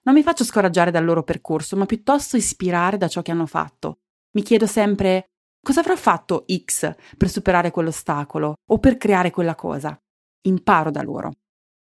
Non 0.04 0.14
mi 0.14 0.22
faccio 0.22 0.44
scoraggiare 0.44 0.92
dal 0.92 1.04
loro 1.04 1.24
percorso, 1.24 1.76
ma 1.76 1.86
piuttosto 1.86 2.36
ispirare 2.36 2.96
da 2.96 3.08
ciò 3.08 3.22
che 3.22 3.32
hanno 3.32 3.46
fatto. 3.46 3.98
Mi 4.32 4.42
chiedo 4.42 4.66
sempre 4.66 5.30
cosa 5.60 5.80
avrà 5.80 5.96
fatto 5.96 6.44
X 6.52 6.94
per 7.16 7.28
superare 7.28 7.70
quell'ostacolo 7.70 8.54
o 8.64 8.78
per 8.78 8.96
creare 8.96 9.30
quella 9.30 9.54
cosa. 9.54 9.96
Imparo 10.42 10.90
da 10.90 11.02
loro. 11.02 11.32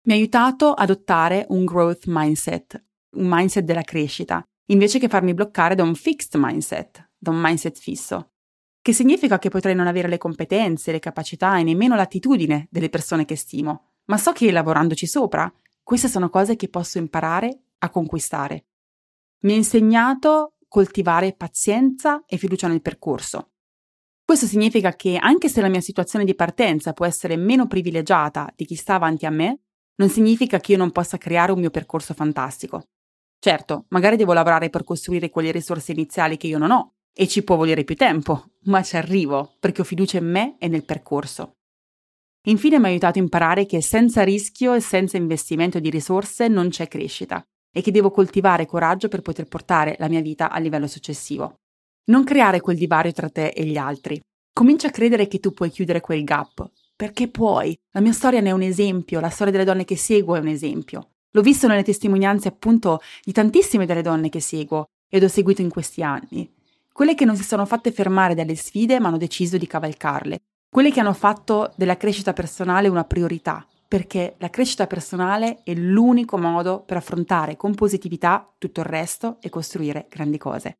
Mi 0.04 0.14
ha 0.14 0.16
aiutato 0.16 0.72
ad 0.72 0.90
adottare 0.90 1.46
un 1.50 1.64
growth 1.64 2.04
mindset, 2.06 2.82
un 3.16 3.26
mindset 3.28 3.64
della 3.64 3.82
crescita, 3.82 4.42
invece 4.66 4.98
che 4.98 5.08
farmi 5.08 5.34
bloccare 5.34 5.74
da 5.74 5.82
un 5.82 5.94
fixed 5.94 6.40
mindset, 6.40 7.10
da 7.16 7.30
un 7.30 7.40
mindset 7.40 7.78
fisso. 7.78 8.32
Che 8.80 8.92
significa 8.92 9.38
che 9.38 9.48
potrei 9.48 9.74
non 9.74 9.86
avere 9.86 10.08
le 10.08 10.18
competenze, 10.18 10.92
le 10.92 10.98
capacità 10.98 11.56
e 11.56 11.62
nemmeno 11.62 11.94
l'attitudine 11.94 12.68
delle 12.70 12.88
persone 12.88 13.24
che 13.24 13.36
stimo, 13.36 13.92
ma 14.06 14.18
so 14.18 14.32
che 14.32 14.50
lavorandoci 14.50 15.06
sopra, 15.06 15.52
queste 15.82 16.08
sono 16.08 16.28
cose 16.30 16.56
che 16.56 16.68
posso 16.68 16.98
imparare 16.98 17.62
a 17.78 17.90
conquistare. 17.90 18.66
Mi 19.44 19.52
ha 19.52 19.56
insegnato 19.56 20.54
coltivare 20.68 21.34
pazienza 21.34 22.24
e 22.26 22.36
fiducia 22.38 22.66
nel 22.66 22.82
percorso. 22.82 23.50
Questo 24.24 24.46
significa 24.46 24.94
che 24.94 25.16
anche 25.16 25.48
se 25.48 25.60
la 25.60 25.68
mia 25.68 25.80
situazione 25.80 26.24
di 26.24 26.34
partenza 26.34 26.92
può 26.92 27.04
essere 27.04 27.36
meno 27.36 27.66
privilegiata 27.66 28.50
di 28.56 28.64
chi 28.64 28.74
sta 28.74 28.94
avanti 28.94 29.26
a 29.26 29.30
me, 29.30 29.60
non 29.96 30.08
significa 30.08 30.58
che 30.58 30.72
io 30.72 30.78
non 30.78 30.90
possa 30.90 31.18
creare 31.18 31.52
un 31.52 31.60
mio 31.60 31.70
percorso 31.70 32.14
fantastico. 32.14 32.86
Certo, 33.44 33.86
magari 33.88 34.14
devo 34.14 34.34
lavorare 34.34 34.70
per 34.70 34.84
costruire 34.84 35.28
quelle 35.28 35.50
risorse 35.50 35.90
iniziali 35.90 36.36
che 36.36 36.46
io 36.46 36.58
non 36.58 36.70
ho 36.70 36.92
e 37.12 37.26
ci 37.26 37.42
può 37.42 37.56
volere 37.56 37.82
più 37.82 37.96
tempo, 37.96 38.52
ma 38.66 38.84
ci 38.84 38.94
arrivo 38.94 39.56
perché 39.58 39.80
ho 39.80 39.84
fiducia 39.84 40.18
in 40.18 40.30
me 40.30 40.54
e 40.60 40.68
nel 40.68 40.84
percorso. 40.84 41.56
Infine 42.46 42.78
mi 42.78 42.84
ha 42.84 42.88
aiutato 42.88 43.18
a 43.18 43.22
imparare 43.22 43.66
che 43.66 43.82
senza 43.82 44.22
rischio 44.22 44.74
e 44.74 44.80
senza 44.80 45.16
investimento 45.16 45.80
di 45.80 45.90
risorse 45.90 46.46
non 46.46 46.68
c'è 46.68 46.86
crescita 46.86 47.42
e 47.74 47.82
che 47.82 47.90
devo 47.90 48.12
coltivare 48.12 48.64
coraggio 48.64 49.08
per 49.08 49.22
poter 49.22 49.46
portare 49.46 49.96
la 49.98 50.08
mia 50.08 50.20
vita 50.20 50.48
al 50.48 50.62
livello 50.62 50.86
successivo. 50.86 51.56
Non 52.10 52.22
creare 52.22 52.60
quel 52.60 52.76
divario 52.76 53.10
tra 53.10 53.28
te 53.28 53.48
e 53.48 53.64
gli 53.64 53.76
altri. 53.76 54.20
Comincia 54.52 54.86
a 54.86 54.92
credere 54.92 55.26
che 55.26 55.40
tu 55.40 55.50
puoi 55.50 55.70
chiudere 55.70 56.00
quel 56.00 56.22
gap, 56.22 56.70
perché 56.94 57.26
puoi. 57.26 57.76
La 57.90 58.00
mia 58.00 58.12
storia 58.12 58.40
ne 58.40 58.50
è 58.50 58.52
un 58.52 58.62
esempio, 58.62 59.18
la 59.18 59.30
storia 59.30 59.52
delle 59.52 59.64
donne 59.64 59.84
che 59.84 59.96
seguo 59.96 60.36
è 60.36 60.38
un 60.38 60.46
esempio. 60.46 61.11
L'ho 61.32 61.42
visto 61.42 61.66
nelle 61.66 61.82
testimonianze 61.82 62.48
appunto 62.48 63.00
di 63.24 63.32
tantissime 63.32 63.86
delle 63.86 64.02
donne 64.02 64.28
che 64.28 64.40
seguo 64.40 64.88
ed 65.08 65.24
ho 65.24 65.28
seguito 65.28 65.62
in 65.62 65.70
questi 65.70 66.02
anni. 66.02 66.50
Quelle 66.92 67.14
che 67.14 67.24
non 67.24 67.36
si 67.36 67.42
sono 67.42 67.64
fatte 67.64 67.90
fermare 67.90 68.34
dalle 68.34 68.54
sfide 68.54 69.00
ma 69.00 69.08
hanno 69.08 69.16
deciso 69.16 69.56
di 69.56 69.66
cavalcarle. 69.66 70.40
Quelle 70.68 70.90
che 70.90 71.00
hanno 71.00 71.14
fatto 71.14 71.72
della 71.76 71.96
crescita 71.96 72.32
personale 72.32 72.88
una 72.88 73.04
priorità, 73.04 73.66
perché 73.88 74.36
la 74.38 74.50
crescita 74.50 74.86
personale 74.86 75.62
è 75.64 75.74
l'unico 75.74 76.38
modo 76.38 76.80
per 76.80 76.98
affrontare 76.98 77.56
con 77.56 77.74
positività 77.74 78.50
tutto 78.58 78.80
il 78.80 78.86
resto 78.86 79.36
e 79.40 79.50
costruire 79.50 80.06
grandi 80.08 80.38
cose. 80.38 80.78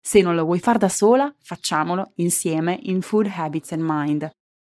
Se 0.00 0.20
non 0.20 0.34
lo 0.34 0.44
vuoi 0.44 0.60
fare 0.60 0.78
da 0.78 0.88
sola, 0.88 1.34
facciamolo 1.38 2.12
insieme 2.16 2.78
in 2.82 3.00
Food 3.00 3.30
Habits 3.34 3.72
and 3.72 3.82
Mind, 3.84 4.30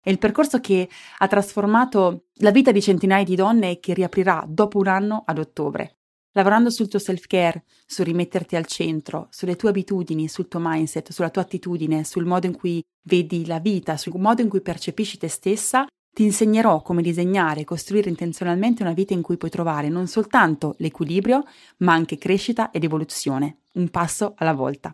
è 0.07 0.09
il 0.09 0.19
percorso 0.19 0.61
che 0.61 0.87
ha 1.17 1.27
trasformato 1.27 2.27
la 2.35 2.51
vita 2.51 2.71
di 2.71 2.81
centinaia 2.81 3.25
di 3.25 3.35
donne 3.35 3.71
e 3.71 3.79
che 3.81 3.93
riaprirà 3.93 4.45
dopo 4.47 4.77
un 4.77 4.87
anno 4.87 5.23
ad 5.25 5.37
ottobre. 5.37 5.97
Lavorando 6.31 6.69
sul 6.69 6.87
tuo 6.87 6.97
self-care, 6.97 7.65
su 7.85 8.03
rimetterti 8.03 8.55
al 8.55 8.65
centro, 8.67 9.27
sulle 9.31 9.57
tue 9.57 9.67
abitudini, 9.67 10.29
sul 10.29 10.47
tuo 10.47 10.61
mindset, 10.63 11.11
sulla 11.11 11.29
tua 11.29 11.41
attitudine, 11.41 12.05
sul 12.05 12.23
modo 12.23 12.45
in 12.45 12.55
cui 12.55 12.81
vedi 13.01 13.45
la 13.45 13.59
vita, 13.59 13.97
sul 13.97 14.17
modo 14.17 14.41
in 14.41 14.47
cui 14.47 14.61
percepisci 14.61 15.17
te 15.17 15.27
stessa, 15.27 15.85
ti 16.15 16.23
insegnerò 16.23 16.81
come 16.81 17.01
disegnare 17.01 17.61
e 17.61 17.65
costruire 17.65 18.07
intenzionalmente 18.07 18.83
una 18.83 18.93
vita 18.93 19.13
in 19.13 19.21
cui 19.21 19.35
puoi 19.35 19.51
trovare 19.51 19.89
non 19.89 20.07
soltanto 20.07 20.75
l'equilibrio, 20.77 21.43
ma 21.79 21.91
anche 21.91 22.17
crescita 22.17 22.71
ed 22.71 22.85
evoluzione, 22.85 23.57
un 23.73 23.89
passo 23.89 24.35
alla 24.37 24.53
volta. 24.53 24.93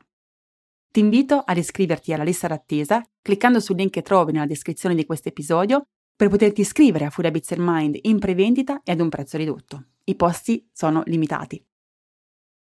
Ti 0.93 0.99
invito 0.99 1.39
ad 1.39 1.57
iscriverti 1.57 2.13
alla 2.13 2.23
lista 2.23 2.45
d'attesa 2.47 3.03
cliccando 3.19 3.59
sul 3.59 3.77
link 3.77 3.89
che 3.89 4.03
trovi 4.03 4.31
nella 4.31 4.45
descrizione 4.45 4.93
di 4.93 5.07
questo 5.07 5.29
episodio 5.29 5.87
per 6.15 6.29
poterti 6.29 6.61
iscrivere 6.61 7.05
a 7.05 7.11
Habits 7.11 7.51
and 7.53 7.61
Mind 7.63 7.97
in 8.03 8.19
prevendita 8.19 8.79
e 8.83 8.91
ad 8.91 8.99
un 8.99 9.09
prezzo 9.09 9.37
ridotto. 9.37 9.85
I 10.03 10.13
posti 10.13 10.69
sono 10.71 11.01
limitati. 11.07 11.65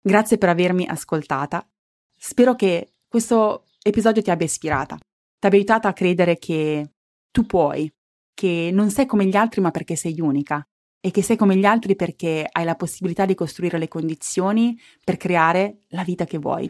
Grazie 0.00 0.38
per 0.38 0.48
avermi 0.48 0.86
ascoltata. 0.86 1.68
Spero 2.16 2.54
che 2.54 2.92
questo 3.06 3.66
episodio 3.82 4.22
ti 4.22 4.30
abbia 4.30 4.46
ispirata, 4.46 4.96
ti 4.96 5.46
abbia 5.46 5.58
aiutata 5.58 5.88
a 5.88 5.92
credere 5.92 6.38
che 6.38 6.92
tu 7.30 7.44
puoi, 7.44 7.92
che 8.32 8.70
non 8.72 8.88
sei 8.88 9.04
come 9.04 9.26
gli 9.26 9.36
altri 9.36 9.60
ma 9.60 9.70
perché 9.70 9.94
sei 9.94 10.18
unica 10.22 10.66
e 11.00 11.10
che 11.10 11.20
sei 11.20 11.36
come 11.36 11.54
gli 11.56 11.66
altri 11.66 11.94
perché 11.94 12.48
hai 12.50 12.64
la 12.64 12.76
possibilità 12.76 13.26
di 13.26 13.34
costruire 13.34 13.76
le 13.76 13.88
condizioni 13.88 14.74
per 15.04 15.18
creare 15.18 15.80
la 15.88 16.02
vita 16.02 16.24
che 16.24 16.38
vuoi. 16.38 16.66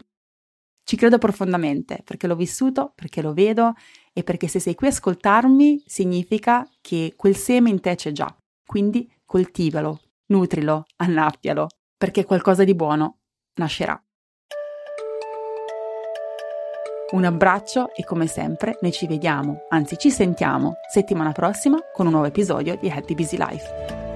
Ci 0.87 0.95
credo 0.95 1.17
profondamente 1.17 1.99
perché 2.01 2.27
l'ho 2.27 2.37
vissuto, 2.37 2.93
perché 2.95 3.21
lo 3.21 3.33
vedo 3.33 3.73
e 4.13 4.23
perché 4.23 4.47
se 4.47 4.61
sei 4.61 4.73
qui 4.73 4.87
a 4.87 4.91
ascoltarmi 4.91 5.83
significa 5.85 6.65
che 6.79 7.13
quel 7.17 7.35
seme 7.35 7.69
in 7.69 7.81
te 7.81 7.95
c'è 7.95 8.13
già. 8.13 8.33
Quindi 8.65 9.11
coltivalo, 9.25 9.99
nutrilo, 10.27 10.85
annaffialo, 10.95 11.67
perché 11.97 12.23
qualcosa 12.23 12.63
di 12.63 12.73
buono 12.73 13.17
nascerà. 13.55 14.01
Un 17.11 17.25
abbraccio 17.25 17.93
e 17.93 18.05
come 18.05 18.27
sempre 18.27 18.77
noi 18.79 18.93
ci 18.93 19.07
vediamo, 19.07 19.65
anzi 19.67 19.97
ci 19.97 20.09
sentiamo 20.09 20.75
settimana 20.89 21.33
prossima 21.33 21.79
con 21.91 22.05
un 22.05 22.13
nuovo 22.13 22.27
episodio 22.27 22.77
di 22.77 22.89
Happy 22.89 23.13
Busy 23.13 23.35
Life. 23.35 24.06